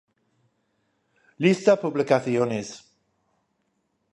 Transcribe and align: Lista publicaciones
Lista 1.37 1.79
publicaciones 1.79 2.67